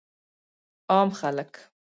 [0.91, 1.51] عام خلک